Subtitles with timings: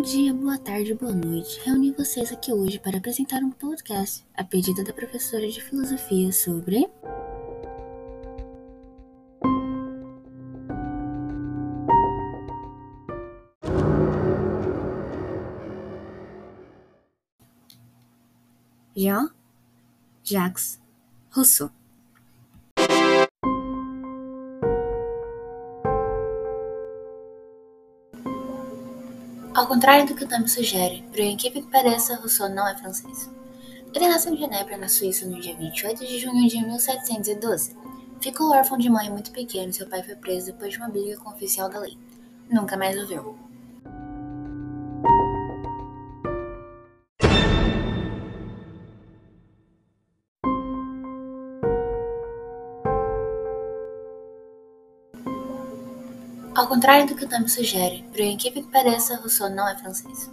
[0.00, 1.60] dia, boa tarde, boa noite.
[1.62, 6.88] Reuni vocês aqui hoje para apresentar um podcast a pedido da professora de filosofia sobre.
[18.96, 20.80] Jean-Jacques
[21.30, 21.79] Rousseau.
[29.60, 33.28] Ao contrário do que o nome sugere, por incrível que pareça, Rousseau não é francês.
[33.94, 37.76] Ele nasceu em Genebra, na Suíça, no dia 28 de junho de 1712.
[38.22, 41.18] Ficou órfão de mãe muito pequeno e seu pai foi preso depois de uma briga
[41.18, 41.98] com o oficial da lei.
[42.48, 43.36] Nunca mais o viu.
[56.60, 60.30] Ao contrário do que o nome sugere, por incrível que pareça, Rousseau não é francês.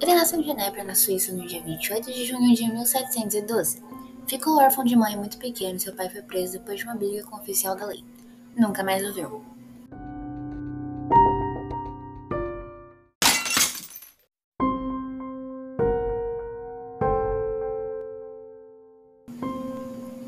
[0.00, 3.82] Ele nasceu em Genebra, na Suíça, no dia 28 de junho de 1712.
[4.28, 7.24] Ficou órfão de mãe muito pequeno e seu pai foi preso depois de uma briga
[7.24, 8.04] com o oficial da lei.
[8.56, 9.44] Nunca mais o viu.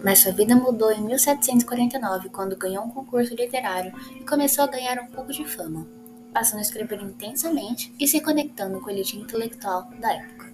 [0.08, 4.98] Mas sua vida mudou em 1749, quando ganhou um concurso literário e começou a ganhar
[5.02, 5.86] um pouco de fama,
[6.32, 10.50] passando a escrever intensamente e se conectando com a elite intelectual da época.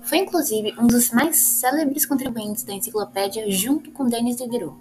[0.00, 4.78] Foi inclusive um dos mais célebres contribuintes da enciclopédia junto com Denis Diderot,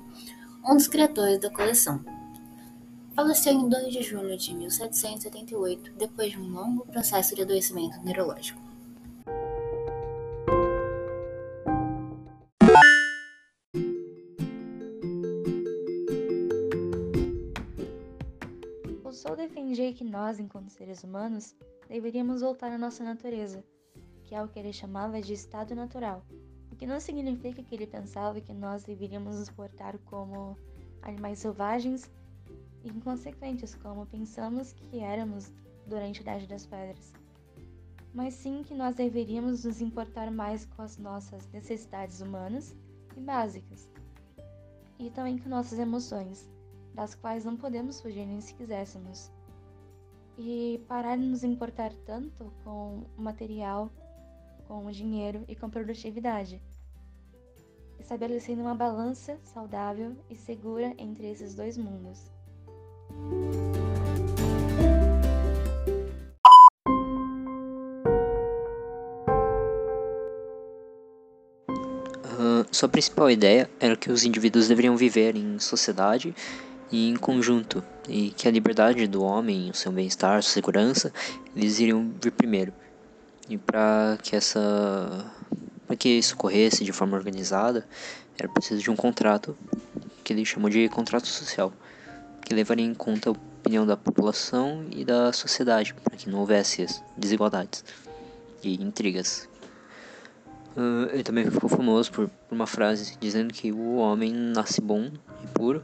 [0.66, 2.00] um dos criadores da coleção.
[3.14, 8.62] Faleceu em 2 de julho de 1778, depois de um longo processo de adoecimento neurológico.
[19.34, 21.56] Rousseau defendia que nós, enquanto seres humanos,
[21.90, 23.64] deveríamos voltar à nossa natureza,
[24.24, 26.24] que é o que ele chamava de estado natural,
[26.72, 30.56] o que não significa que ele pensava que nós deveríamos nos portar como
[31.02, 32.12] animais selvagens
[32.84, 35.52] e inconsequentes, como pensamos que éramos
[35.88, 37.12] durante a Idade das Pedras,
[38.14, 42.76] mas sim que nós deveríamos nos importar mais com as nossas necessidades humanas
[43.18, 43.90] e básicas,
[45.00, 46.53] e também com nossas emoções
[46.94, 49.32] das quais não podemos fugir nem se quiséssemos.
[50.38, 53.92] E parar de nos importar tanto com o material,
[54.68, 56.62] com o dinheiro e com produtividade.
[58.00, 62.32] Estabelecendo uma balança saudável e segura entre esses dois mundos.
[72.26, 76.36] Uh, sua principal ideia era que os indivíduos deveriam viver em sociedade
[76.92, 81.12] e em conjunto, e que a liberdade do homem, o seu bem-estar, sua segurança,
[81.56, 82.74] eles iriam vir primeiro.
[83.50, 85.32] E para que essa
[85.86, 87.86] para que isso corresse de forma organizada,
[88.38, 89.56] era preciso de um contrato
[90.24, 91.74] que ele chamou de contrato social,
[92.42, 96.86] que levaria em conta a opinião da população e da sociedade, para que não houvesse
[97.18, 97.84] desigualdades
[98.64, 99.48] e intrigas.
[100.76, 105.12] Uh, ele também ficou famoso por, por uma frase dizendo que o homem nasce bom
[105.44, 105.84] e puro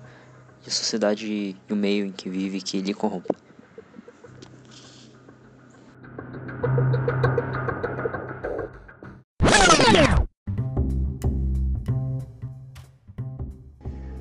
[0.65, 3.29] e a sociedade e o meio em que vive que lhe corrompe.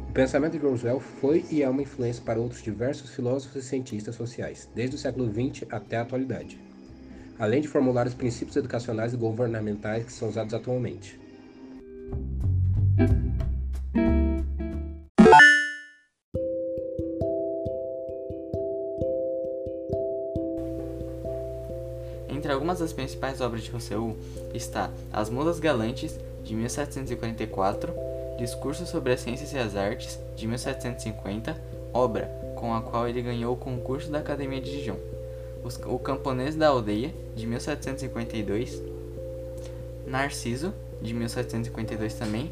[0.08, 4.16] O pensamento de Roosevelt foi e é uma influência para outros diversos filósofos e cientistas
[4.16, 6.60] sociais, desde o século XX até a atualidade,
[7.38, 11.20] além de formular os princípios educacionais e governamentais que são usados atualmente.
[22.48, 24.16] Entre algumas das principais obras de Rousseau
[24.54, 27.92] está As Mulas Galantes, de 1744,
[28.38, 31.54] Discurso sobre as Ciências e as Artes, de 1750,
[31.92, 32.24] obra
[32.56, 34.96] com a qual ele ganhou o concurso da Academia de Dijon.
[35.84, 38.82] O Camponês da Aldeia, de 1752,
[40.06, 40.72] Narciso,
[41.02, 42.50] de 1752 também,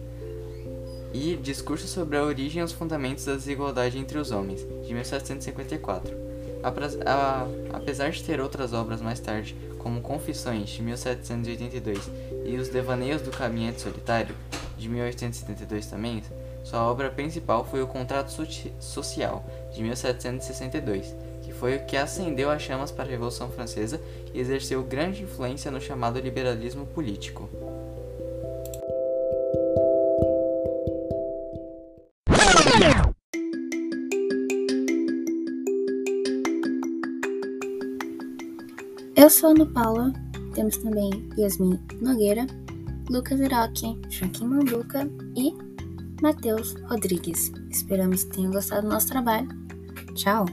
[1.15, 6.26] e Discurso sobre a Origem e os Fundamentos da Desigualdade entre os Homens, de 1754.
[7.73, 12.11] Apesar de ter outras obras mais tarde, como Confissões, de 1782,
[12.45, 14.35] e Os Devaneios do Caminhante Solitário,
[14.77, 16.23] de 1872 também,
[16.65, 18.33] sua obra principal foi O Contrato
[18.81, 24.01] Social, de 1762, que foi o que acendeu as chamas para a Revolução Francesa
[24.35, 27.49] e exerceu grande influência no chamado liberalismo político.
[39.27, 40.13] Eu sou Ana Paula,
[40.55, 42.47] temos também Yasmin Nogueira,
[43.11, 45.53] Lucas Iroque, Joaquim Manduca e
[46.23, 47.51] Matheus Rodrigues.
[47.69, 49.49] Esperamos que tenham gostado do nosso trabalho.
[50.15, 50.47] Tchau!